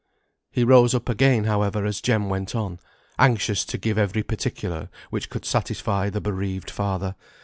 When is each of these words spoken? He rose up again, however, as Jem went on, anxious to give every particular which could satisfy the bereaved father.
He 0.49 0.63
rose 0.63 0.95
up 0.95 1.09
again, 1.09 1.43
however, 1.43 1.85
as 1.85 2.01
Jem 2.01 2.27
went 2.27 2.55
on, 2.55 2.79
anxious 3.19 3.63
to 3.65 3.77
give 3.77 3.99
every 3.99 4.23
particular 4.23 4.89
which 5.11 5.29
could 5.29 5.45
satisfy 5.45 6.09
the 6.09 6.19
bereaved 6.19 6.71
father. 6.71 7.13